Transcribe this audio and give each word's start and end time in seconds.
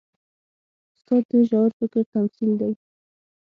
استاد 0.93 1.23
د 1.29 1.31
ژور 1.49 1.69
فکر 1.79 2.03
تمثیل 2.13 2.51
دی. 2.59 2.73